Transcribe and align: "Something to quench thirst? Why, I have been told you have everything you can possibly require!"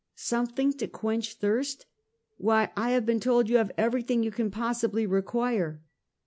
"Something 0.15 0.73
to 0.79 0.87
quench 0.87 1.35
thirst? 1.35 1.85
Why, 2.37 2.71
I 2.75 2.89
have 2.89 3.05
been 3.05 3.19
told 3.19 3.47
you 3.47 3.57
have 3.57 3.71
everything 3.77 4.23
you 4.23 4.31
can 4.31 4.49
possibly 4.49 5.05
require!" 5.05 5.83